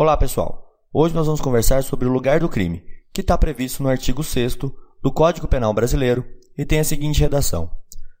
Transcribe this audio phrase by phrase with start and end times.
[0.00, 0.78] Olá, pessoal.
[0.92, 4.54] Hoje nós vamos conversar sobre o lugar do crime, que está previsto no artigo 6
[5.02, 6.24] do Código Penal Brasileiro
[6.56, 7.68] e tem a seguinte redação: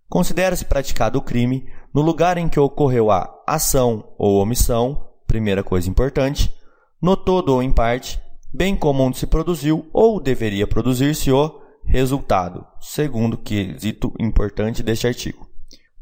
[0.08, 5.88] Considera-se praticado o crime no lugar em que ocorreu a ação ou omissão, primeira coisa
[5.88, 6.52] importante,
[7.00, 8.20] no todo ou em parte,
[8.52, 15.48] bem como onde se produziu ou deveria produzir-se o resultado, segundo quesito importante deste artigo.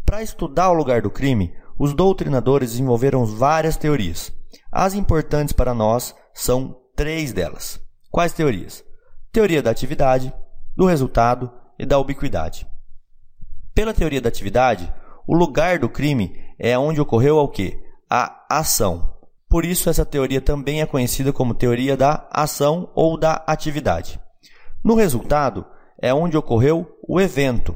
[0.06, 4.32] Para estudar o lugar do crime, os doutrinadores desenvolveram várias teorias.
[4.78, 7.80] As importantes para nós são três delas.
[8.10, 8.84] Quais teorias?
[9.32, 10.30] Teoria da atividade,
[10.76, 12.66] do resultado e da ubiquidade.
[13.74, 14.92] Pela teoria da atividade,
[15.26, 17.82] o lugar do crime é onde ocorreu o quê?
[18.10, 19.16] A ação.
[19.48, 24.20] Por isso, essa teoria também é conhecida como teoria da ação ou da atividade.
[24.84, 25.64] No resultado,
[25.98, 27.74] é onde ocorreu o evento,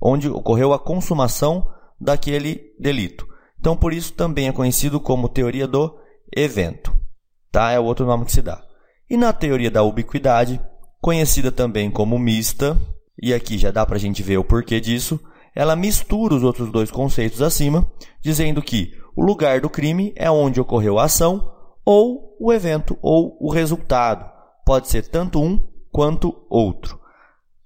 [0.00, 1.68] onde ocorreu a consumação
[2.00, 3.26] daquele delito.
[3.58, 6.96] Então, por isso também é conhecido como teoria do evento.
[7.50, 7.70] Tá?
[7.70, 8.62] É o outro nome que se dá.
[9.08, 10.60] E na teoria da ubiquidade,
[11.00, 12.80] conhecida também como mista,
[13.22, 15.20] e aqui já dá para a gente ver o porquê disso,
[15.54, 20.60] ela mistura os outros dois conceitos acima, dizendo que o lugar do crime é onde
[20.60, 21.50] ocorreu a ação,
[21.84, 24.30] ou o evento, ou o resultado.
[24.64, 27.00] Pode ser tanto um quanto outro.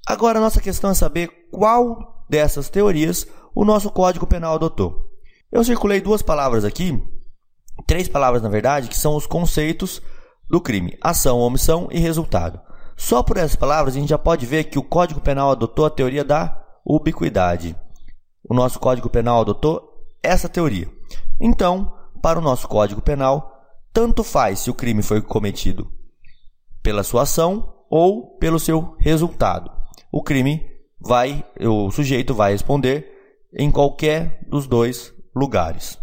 [0.06, 5.10] Agora, nossa questão é saber qual dessas teorias o nosso Código Penal adotou.
[5.50, 6.96] Eu circulei duas palavras aqui,
[7.86, 10.00] três palavras na verdade, que são os conceitos
[10.48, 12.60] do crime: ação, omissão e resultado.
[12.96, 15.90] Só por essas palavras a gente já pode ver que o Código Penal adotou a
[15.90, 17.74] teoria da ubiquidade.
[18.48, 20.88] O nosso Código Penal adotou essa teoria.
[21.40, 23.50] Então, para o nosso Código Penal,
[23.92, 25.90] tanto faz se o crime foi cometido
[26.82, 29.70] pela sua ação ou pelo seu resultado.
[30.12, 30.64] O crime
[31.00, 33.06] vai, o sujeito vai responder
[33.56, 35.99] em qualquer dos dois lugares.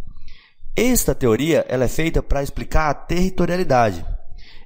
[0.78, 4.06] Esta teoria ela é feita para explicar a territorialidade.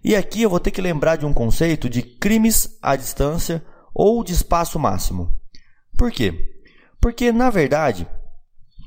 [0.04, 4.22] E aqui eu vou ter que lembrar de um conceito de crimes à distância ou
[4.22, 5.34] de espaço máximo.
[5.98, 6.60] Por quê?
[7.00, 8.06] Porque, na verdade,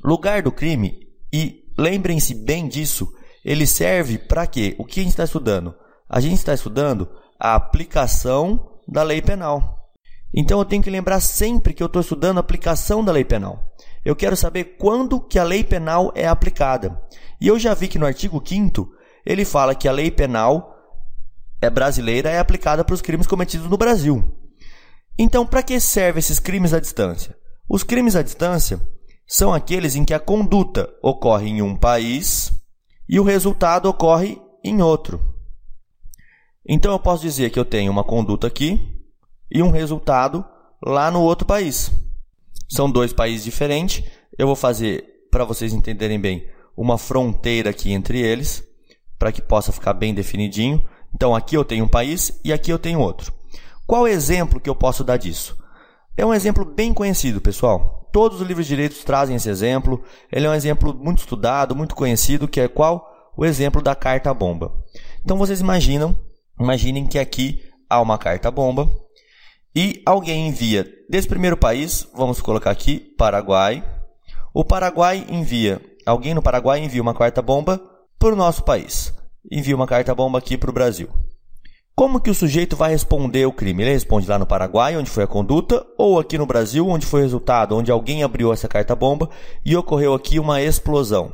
[0.03, 0.99] lugar do crime,
[1.33, 3.11] e lembrem-se bem disso,
[3.43, 4.75] ele serve para quê?
[4.77, 5.73] O que a gente está estudando?
[6.07, 9.91] A gente está estudando a aplicação da lei penal.
[10.31, 13.64] Então eu tenho que lembrar sempre que eu estou estudando a aplicação da lei penal.
[14.05, 17.01] Eu quero saber quando que a lei penal é aplicada.
[17.41, 18.87] E eu já vi que no artigo 5
[19.25, 20.73] ele fala que a lei penal
[21.59, 24.23] é brasileira é aplicada para os crimes cometidos no Brasil.
[25.17, 27.35] Então, para que servem esses crimes à distância?
[27.67, 28.79] Os crimes à distância
[29.25, 32.53] são aqueles em que a conduta ocorre em um país
[33.09, 35.19] e o resultado ocorre em outro.
[36.67, 38.79] Então, eu posso dizer que eu tenho uma conduta aqui
[39.49, 40.45] e um resultado
[40.83, 41.91] lá no outro país.
[42.67, 44.03] São dois países diferentes.
[44.37, 48.63] Eu vou fazer, para vocês entenderem bem, uma fronteira aqui entre eles,
[49.17, 50.83] para que possa ficar bem definidinho.
[51.13, 53.33] Então, aqui eu tenho um país e aqui eu tenho outro.
[53.87, 55.57] Qual exemplo que eu posso dar disso?
[56.17, 58.09] É um exemplo bem conhecido, pessoal.
[58.11, 60.01] Todos os livros de direitos trazem esse exemplo.
[60.31, 63.31] Ele é um exemplo muito estudado, muito conhecido, que é qual?
[63.37, 64.73] O exemplo da carta bomba.
[65.23, 66.17] Então vocês imaginam,
[66.59, 68.89] imaginem que aqui há uma carta bomba
[69.75, 73.83] e alguém envia desse primeiro país, vamos colocar aqui, Paraguai.
[74.53, 77.81] O Paraguai envia, alguém no Paraguai envia uma carta bomba
[78.17, 79.13] para o nosso país.
[79.51, 81.09] Envia uma carta bomba aqui para o Brasil.
[81.93, 83.83] Como que o sujeito vai responder o crime?
[83.83, 87.21] Ele responde lá no Paraguai, onde foi a conduta, ou aqui no Brasil, onde foi
[87.21, 89.29] o resultado, onde alguém abriu essa carta bomba
[89.65, 91.31] e ocorreu aqui uma explosão.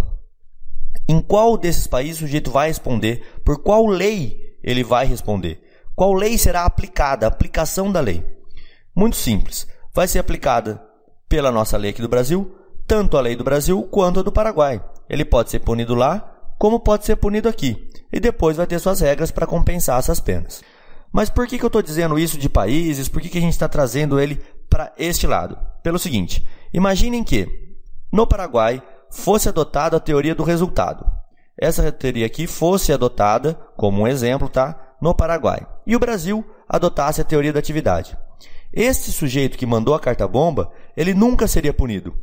[1.07, 3.39] Em qual desses países o sujeito vai responder?
[3.43, 5.61] Por qual lei ele vai responder?
[6.01, 7.27] Qual lei será aplicada?
[7.27, 8.25] A aplicação da lei.
[8.95, 9.67] Muito simples.
[9.93, 10.81] Vai ser aplicada
[11.29, 12.55] pela nossa lei aqui do Brasil,
[12.87, 14.83] tanto a lei do Brasil quanto a do Paraguai.
[15.07, 17.87] Ele pode ser punido lá, como pode ser punido aqui.
[18.11, 20.63] E depois vai ter suas regras para compensar essas penas.
[21.13, 23.07] Mas por que, que eu estou dizendo isso de países?
[23.07, 25.55] Por que, que a gente está trazendo ele para este lado?
[25.83, 27.47] Pelo seguinte: imaginem que
[28.11, 28.81] no Paraguai
[29.11, 31.05] fosse adotada a teoria do resultado.
[31.55, 34.87] Essa teoria aqui fosse adotada como um exemplo, tá?
[35.01, 38.17] no Paraguai, e o Brasil adotasse a teoria da atividade.
[38.71, 42.17] Este sujeito que mandou a carta-bomba, ele nunca seria punido.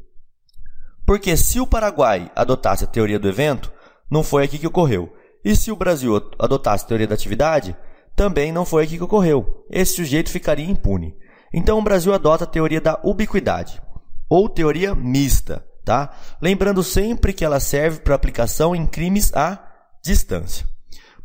[1.06, 3.70] Porque se o Paraguai adotasse a teoria do evento,
[4.10, 5.12] não foi aqui que ocorreu.
[5.44, 7.76] E se o Brasil adotasse a teoria da atividade,
[8.16, 9.66] também não foi aqui que ocorreu.
[9.68, 11.14] Esse sujeito ficaria impune.
[11.52, 13.82] Então o Brasil adota a teoria da ubiquidade,
[14.30, 16.16] ou teoria mista, tá?
[16.40, 19.62] Lembrando sempre que ela serve para aplicação em crimes à
[20.02, 20.66] distância.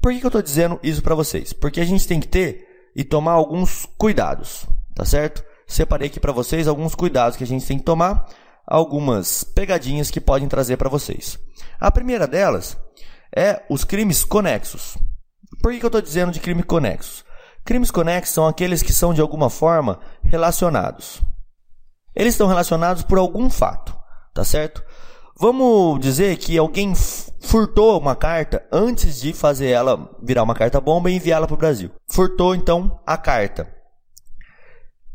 [0.03, 1.53] Por que, que eu estou dizendo isso para vocês?
[1.53, 5.41] Porque a gente tem que ter e tomar alguns cuidados, tá certo?
[5.65, 8.27] Separei aqui para vocês alguns cuidados que a gente tem que tomar,
[8.67, 11.39] algumas pegadinhas que podem trazer para vocês.
[11.79, 12.77] A primeira delas
[13.33, 14.97] é os crimes conexos.
[15.61, 17.23] Por que, que eu estou dizendo de crime conexos?
[17.63, 21.21] Crimes conexos são aqueles que são de alguma forma relacionados.
[22.13, 23.97] Eles estão relacionados por algum fato,
[24.33, 24.83] tá certo?
[25.35, 26.93] Vamos dizer que alguém
[27.41, 31.57] furtou uma carta antes de fazer ela virar uma carta bomba e enviá-la para o
[31.57, 31.89] Brasil.
[32.07, 33.67] Furtou então a carta.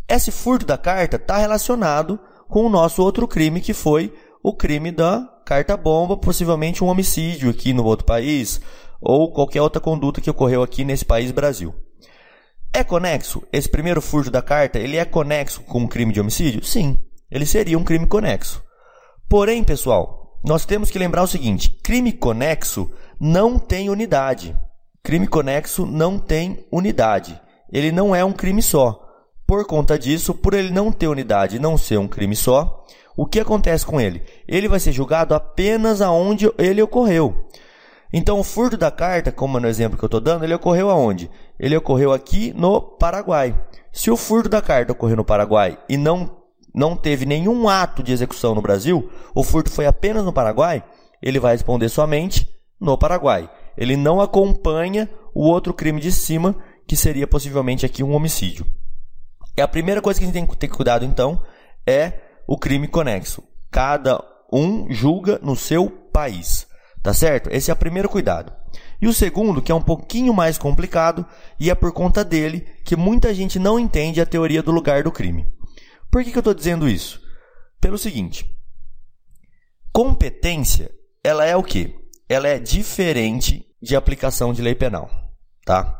[0.09, 2.19] Esse furto da carta está relacionado
[2.49, 4.13] com o nosso outro crime, que foi
[4.43, 8.61] o crime da carta bomba, possivelmente um homicídio aqui no outro país,
[9.01, 11.75] ou qualquer outra conduta que ocorreu aqui nesse país Brasil.
[12.73, 13.43] É conexo?
[13.53, 16.65] Esse primeiro furto da carta, ele é conexo com um crime de homicídio?
[16.65, 16.99] Sim,
[17.31, 18.63] ele seria um crime conexo.
[19.29, 22.91] Porém, pessoal, nós temos que lembrar o seguinte: crime conexo
[23.21, 24.57] não tem unidade.
[25.03, 27.41] Crime conexo não tem unidade.
[27.71, 29.05] Ele não é um crime só.
[29.47, 32.85] Por conta disso, por ele não ter unidade e não ser um crime só,
[33.17, 34.23] o que acontece com ele?
[34.47, 37.47] Ele vai ser julgado apenas aonde ele ocorreu.
[38.13, 41.31] Então, o furto da carta, como no exemplo que eu estou dando, ele ocorreu aonde?
[41.59, 43.55] Ele ocorreu aqui no Paraguai.
[43.93, 46.38] Se o furto da carta ocorreu no Paraguai e não,
[46.79, 50.85] não teve nenhum ato de execução no Brasil, o furto foi apenas no Paraguai,
[51.21, 52.49] ele vai responder somente
[52.81, 53.51] no Paraguai.
[53.77, 56.55] Ele não acompanha o outro crime de cima,
[56.87, 58.65] que seria possivelmente aqui um homicídio.
[59.57, 61.43] E a primeira coisa que a gente tem que ter cuidado, então,
[61.85, 62.13] é
[62.47, 63.43] o crime conexo.
[63.73, 64.23] Cada
[64.53, 66.69] um julga no seu país.
[67.03, 67.51] Tá certo?
[67.53, 68.53] Esse é o primeiro cuidado.
[69.03, 71.27] E o segundo, que é um pouquinho mais complicado,
[71.59, 75.11] e é por conta dele que muita gente não entende a teoria do lugar do
[75.11, 75.47] crime.
[76.11, 77.21] Por que, que eu estou dizendo isso?
[77.81, 78.45] Pelo seguinte:
[79.93, 80.91] competência,
[81.23, 81.95] ela é o quê?
[82.29, 85.11] Ela é diferente de aplicação de lei penal,
[85.65, 85.99] tá?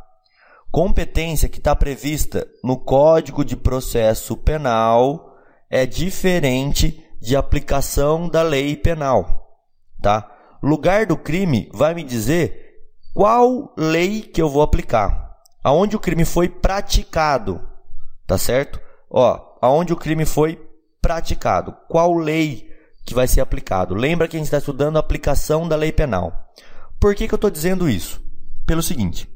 [0.71, 5.37] competência que está prevista no Código de Processo Penal
[5.71, 9.59] é diferente de aplicação da lei penal,
[10.01, 10.31] tá?
[10.63, 12.67] Lugar do crime vai me dizer
[13.15, 17.61] qual lei que eu vou aplicar, aonde o crime foi praticado,
[18.27, 18.81] tá certo?
[19.11, 20.61] Ó, aonde o crime foi
[21.01, 22.69] praticado, qual lei
[23.05, 23.95] que vai ser aplicado.
[23.95, 26.53] Lembra que a gente está estudando a aplicação da lei penal.
[27.01, 28.21] Por que, que eu estou dizendo isso?
[28.67, 29.29] Pelo seguinte,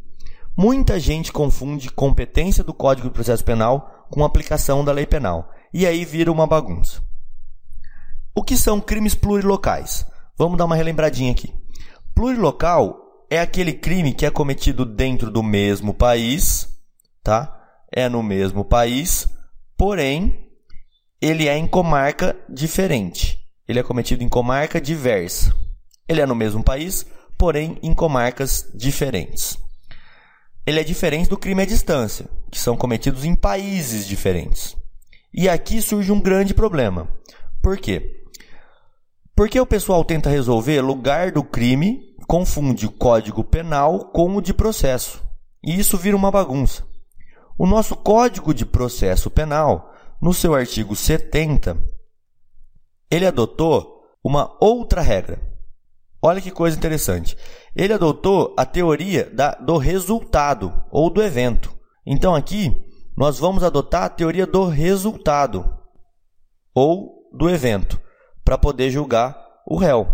[0.57, 5.87] Muita gente confunde competência do Código de Processo Penal com aplicação da lei penal, e
[5.87, 7.03] aí vira uma bagunça.
[8.35, 10.07] O que são crimes plurilocais?
[10.37, 11.55] Vamos dar uma relembradinha aqui.
[12.15, 12.99] Plurilocal
[13.31, 16.69] é aquele crime que é cometido dentro do mesmo país,
[17.23, 17.59] tá?
[17.91, 19.27] É no mesmo país,
[19.83, 20.49] porém
[21.21, 23.37] ele é em comarca diferente.
[23.67, 25.53] Ele é cometido em comarca diversa.
[26.09, 27.05] Ele é no mesmo país,
[27.37, 29.59] porém em comarcas diferentes
[30.65, 34.77] ele é diferente do crime à distância, que são cometidos em países diferentes.
[35.35, 37.09] E aqui surge um grande problema.
[37.61, 38.23] Por quê?
[39.35, 44.55] Porque o pessoal tenta resolver lugar do crime, confunde o código penal com o de
[44.55, 45.21] processo.
[45.65, 46.85] E isso vira uma bagunça.
[47.63, 51.81] O nosso Código de Processo Penal, no seu artigo 70,
[53.09, 55.41] ele adotou uma outra regra.
[56.21, 57.39] Olha que coisa interessante.
[57.77, 61.73] Ele adotou a teoria da, do resultado ou do evento.
[62.05, 62.85] Então aqui
[63.17, 65.65] nós vamos adotar a teoria do resultado
[66.75, 68.01] ou do evento
[68.45, 70.09] para poder julgar o réu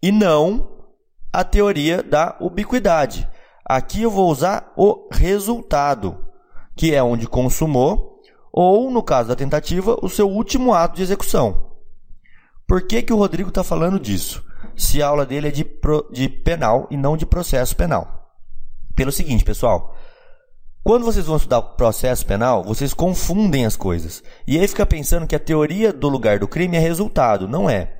[0.00, 0.86] e não
[1.32, 3.28] a teoria da ubiquidade.
[3.64, 6.30] Aqui eu vou usar o resultado,
[6.76, 8.20] que é onde consumou
[8.52, 11.72] ou, no caso da tentativa, o seu último ato de execução.
[12.66, 14.44] Por que, que o Rodrigo está falando disso?
[14.76, 18.34] se a aula dele é de, pro, de penal e não de processo penal.
[18.94, 19.96] Pelo seguinte, pessoal,
[20.82, 24.22] quando vocês vão estudar processo penal, vocês confundem as coisas.
[24.46, 27.48] E aí fica pensando que a teoria do lugar do crime é resultado.
[27.48, 27.98] Não é.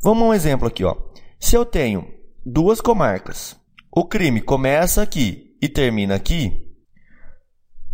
[0.00, 0.84] Vamos a um exemplo aqui.
[0.84, 0.96] Ó.
[1.38, 2.06] Se eu tenho
[2.44, 3.56] duas comarcas,
[3.94, 6.67] o crime começa aqui e termina aqui,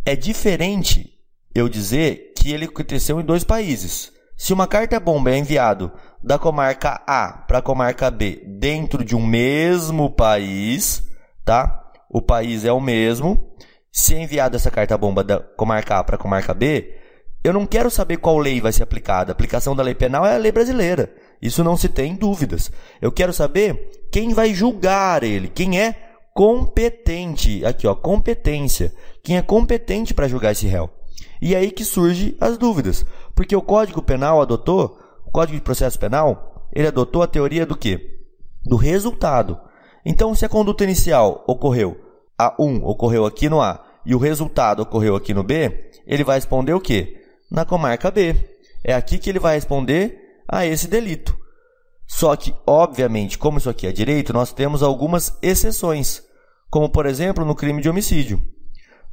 [0.05, 1.11] é diferente
[1.55, 4.13] eu dizer que ele aconteceu em dois países.
[4.37, 5.93] Se uma carta bomba é enviado
[6.23, 11.03] da comarca A para a comarca B dentro de um mesmo país,
[11.45, 11.83] tá?
[12.11, 13.55] O país é o mesmo.
[13.93, 16.93] Se é enviada essa carta bomba da comarca A para a comarca B,
[17.45, 19.31] eu não quero saber qual lei vai ser aplicada.
[19.31, 21.15] A aplicação da lei penal é a lei brasileira.
[21.41, 22.73] Isso não se tem dúvidas.
[23.01, 26.04] Eu quero saber quem vai julgar ele, quem é
[26.35, 27.65] competente.
[27.65, 28.93] Aqui, ó, competência.
[29.23, 30.91] Quem é competente para julgar esse réu.
[31.41, 35.99] E aí que surge as dúvidas, porque o Código Penal adotou, o Código de Processo
[35.99, 38.19] Penal, ele adotou a teoria do quê?
[38.65, 39.59] Do resultado.
[40.05, 42.01] Então, se a conduta inicial ocorreu
[42.37, 46.37] a 1 ocorreu aqui no A e o resultado ocorreu aqui no B, ele vai
[46.37, 47.23] responder o quê?
[47.51, 48.35] Na comarca B.
[48.83, 51.37] É aqui que ele vai responder a esse delito.
[52.07, 56.23] Só que, obviamente, como isso aqui é direito, nós temos algumas exceções.
[56.75, 58.43] Como por exemplo no crime de homicídio.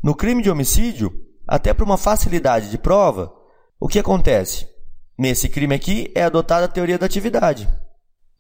[0.02, 1.14] No crime de homicídio,
[1.48, 3.32] até por uma facilidade de prova,
[3.80, 4.68] o que acontece?
[5.16, 7.70] Nesse crime aqui é adotada a teoria da atividade.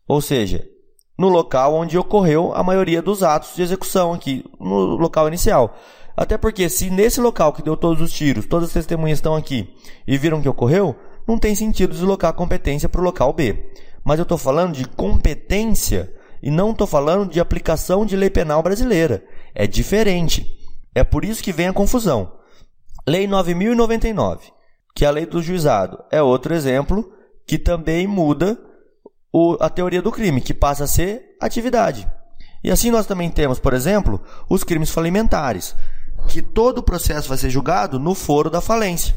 [0.08, 0.66] Ou seja,
[1.20, 5.78] no local onde ocorreu a maioria dos atos de execução aqui, no local inicial.
[6.18, 9.72] Até porque se nesse local que deu todos os tiros, todas as testemunhas estão aqui
[10.08, 10.96] e viram que ocorreu,
[11.28, 13.72] não tem sentido deslocar a competência para o local B.
[14.04, 16.12] Mas eu estou falando de competência
[16.42, 19.24] e não estou falando de aplicação de lei penal brasileira.
[19.54, 20.46] É diferente.
[20.96, 22.34] É por isso que vem a confusão.
[23.08, 24.52] Lei 9099,
[24.96, 27.12] que é a lei do juizado, é outro exemplo
[27.48, 28.60] que também muda
[29.32, 32.08] o, a teoria do crime, que passa a ser atividade.
[32.64, 35.76] E assim nós também temos, por exemplo, os crimes falimentares,
[36.28, 39.16] que todo o processo vai ser julgado no foro da falência.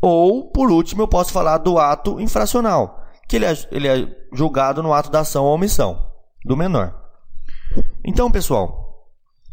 [0.00, 4.82] Ou, por último, eu posso falar do ato infracional, que ele é, ele é julgado
[4.82, 6.09] no ato da ação ou omissão
[6.44, 6.94] do menor.
[8.04, 9.08] Então, pessoal,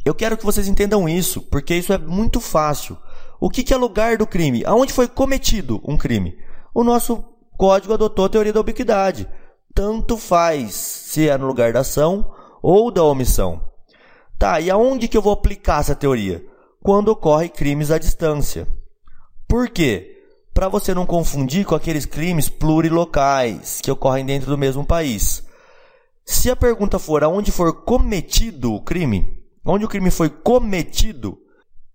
[0.05, 2.97] eu quero que vocês entendam isso, porque isso é muito fácil.
[3.39, 4.63] O que, que é lugar do crime?
[4.65, 6.37] Aonde foi cometido um crime?
[6.73, 7.23] O nosso
[7.57, 9.27] código adotou a teoria da ubiquidade.
[9.73, 13.61] Tanto faz se é no lugar da ação ou da omissão.
[14.39, 16.45] Tá, e aonde que eu vou aplicar essa teoria?
[16.81, 18.67] Quando ocorre crimes à distância.
[19.47, 20.23] Por quê?
[20.53, 25.46] Para você não confundir com aqueles crimes plurilocais que ocorrem dentro do mesmo país.
[26.29, 31.39] Se a pergunta for aonde for cometido o crime, onde o crime foi cometido,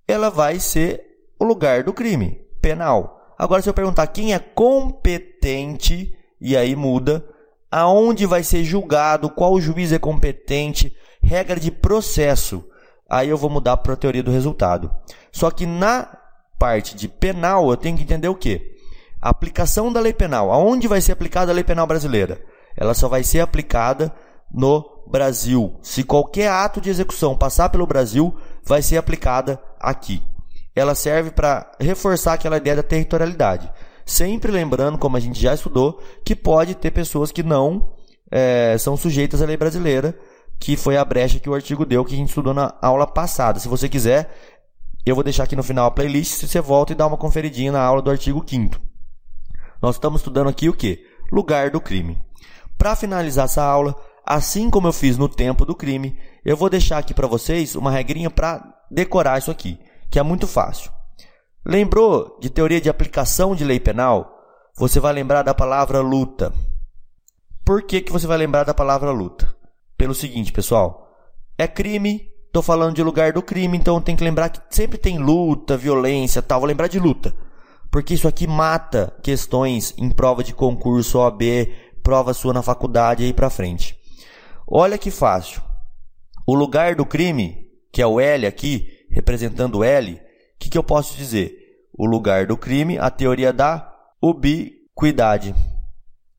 [0.09, 1.05] ela vai ser
[1.39, 3.35] o lugar do crime, penal.
[3.39, 7.23] Agora, se eu perguntar quem é competente, e aí muda,
[7.71, 12.65] aonde vai ser julgado, qual juiz é competente, regra de processo,
[13.11, 14.91] aí eu vou mudar para a teoria do resultado.
[15.31, 16.09] Só que na
[16.59, 18.79] parte de penal, eu tenho que entender o quê?
[19.21, 20.51] A aplicação da lei penal.
[20.51, 22.41] Aonde vai ser aplicada a lei penal brasileira?
[22.77, 24.13] ela só vai ser aplicada
[24.53, 25.75] no Brasil.
[25.83, 30.23] Se qualquer ato de execução passar pelo Brasil, vai ser aplicada aqui.
[30.75, 33.71] Ela serve para reforçar aquela ideia da territorialidade.
[34.05, 37.93] Sempre lembrando, como a gente já estudou, que pode ter pessoas que não
[38.31, 40.19] é, são sujeitas à lei brasileira,
[40.59, 43.61] que foi a brecha que o artigo deu, que a gente estudou na aula passada.
[43.61, 44.31] Se você quiser,
[45.05, 47.73] eu vou deixar aqui no final a playlist, se você volta e dá uma conferidinha
[47.73, 48.81] na aula do artigo 5
[49.83, 51.05] Nós estamos estudando aqui o que?
[51.31, 52.23] Lugar do crime.
[52.79, 53.95] Para finalizar essa aula,
[54.25, 57.91] assim como eu fiz no tempo do crime, eu vou deixar aqui para vocês uma
[57.91, 59.79] regrinha para decorar isso aqui,
[60.11, 60.91] que é muito fácil.
[61.65, 64.31] Lembrou de teoria de aplicação de lei penal?
[64.77, 66.53] Você vai lembrar da palavra luta.
[67.65, 69.55] Por que, que você vai lembrar da palavra luta?
[69.97, 71.09] Pelo seguinte, pessoal.
[71.57, 75.19] É crime, estou falando de lugar do crime, então tem que lembrar que sempre tem
[75.19, 76.59] luta, violência tal.
[76.59, 77.33] Vou lembrar de luta.
[77.91, 81.43] Porque isso aqui mata questões em prova de concurso OAB,
[82.03, 84.02] prova sua na faculdade aí para frente.
[84.75, 85.61] Olha que fácil.
[86.47, 90.19] O lugar do crime, que é o L aqui, representando o L, o
[90.59, 91.55] que, que eu posso dizer?
[91.93, 95.55] O lugar do crime, a teoria da ubiquidade.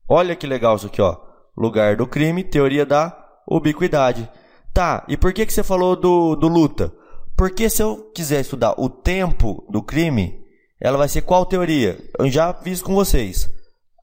[0.08, 1.16] Olha que legal isso aqui, ó.
[1.56, 3.16] Lugar do crime, teoria da
[3.48, 4.28] ubiquidade.
[4.72, 6.92] Tá, e por que, que você falou do, do luta?
[7.36, 10.44] Porque se eu quiser estudar o tempo do crime,
[10.80, 11.96] ela vai ser qual teoria?
[12.18, 13.48] Eu já fiz com vocês.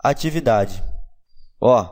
[0.01, 0.81] Atividade.
[1.59, 1.85] Ó,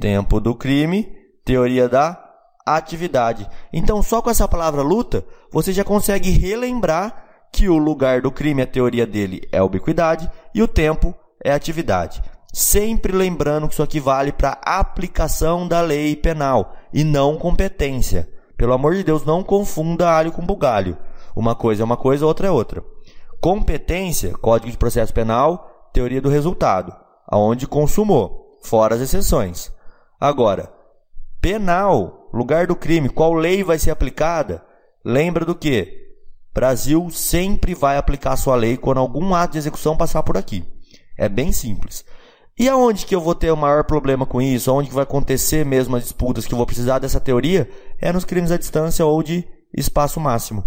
[0.00, 2.22] tempo do crime, teoria da
[2.64, 3.48] atividade.
[3.72, 8.62] Então, só com essa palavra luta, você já consegue relembrar que o lugar do crime,
[8.62, 12.22] a teoria dele é ubiquidade e o tempo é atividade.
[12.52, 18.28] Sempre lembrando que isso aqui vale para aplicação da lei penal e não competência.
[18.56, 20.96] Pelo amor de Deus, não confunda alho com bugalho.
[21.34, 22.84] Uma coisa é uma coisa, outra é outra.
[23.40, 26.94] Competência, Código de Processo Penal, teoria do resultado,
[27.26, 29.72] aonde consumou fora as exceções.
[30.20, 30.72] Agora,
[31.42, 34.64] penal, lugar do crime, qual lei vai ser aplicada?
[35.04, 36.00] Lembra do que?
[36.54, 40.64] Brasil sempre vai aplicar sua lei quando algum ato de execução passar por aqui.
[41.18, 42.04] É bem simples.
[42.56, 44.70] E aonde que eu vou ter o maior problema com isso?
[44.70, 47.68] Aonde que vai acontecer mesmo as disputas que eu vou precisar dessa teoria?
[47.98, 49.44] É nos crimes à distância ou de
[49.76, 50.64] espaço máximo.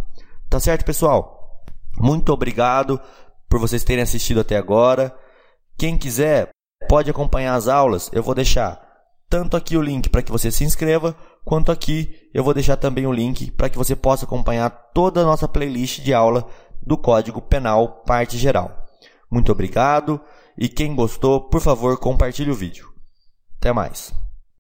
[0.50, 1.64] Tá certo, pessoal?
[1.98, 3.00] Muito obrigado
[3.48, 5.16] por vocês terem assistido até agora.
[5.78, 6.50] Quem quiser,
[6.90, 8.85] pode acompanhar as aulas, eu vou deixar
[9.30, 13.06] tanto aqui o link para que você se inscreva, quanto aqui eu vou deixar também
[13.06, 16.48] o link para que você possa acompanhar toda a nossa playlist de aula
[16.82, 18.86] do Código Penal parte geral.
[19.30, 20.22] Muito obrigado
[20.58, 22.88] e quem gostou, por favor, compartilhe o vídeo.
[23.60, 24.25] Até mais.